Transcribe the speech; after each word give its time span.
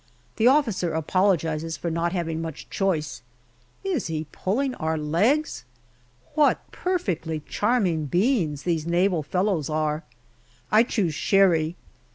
The 0.37 0.47
officer 0.47 0.93
apologizes 0.95 1.77
for 1.77 1.91
not 1.91 2.11
having 2.11 2.41
much 2.41 2.71
choice. 2.71 3.21
Is 3.83 4.07
he 4.07 4.25
pulling 4.31 4.73
our 4.81 4.97
legs? 4.97 5.63
What 6.33 6.57
per 6.71 6.97
fectly 6.97 7.43
charming 7.45 8.05
beings 8.07 8.63
these 8.63 8.87
Naval 8.87 9.21
fellows 9.21 9.69
are! 9.69 10.03
I 10.71 10.81
choose 10.81 11.13
sherry. 11.13 11.75